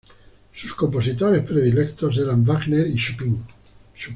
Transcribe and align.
Sus 0.51 0.73
compositores 0.73 1.43
predilectos 1.45 2.17
eran 2.17 2.43
Wagner 2.43 2.87
y 2.87 2.95
Chopin. 2.97 3.37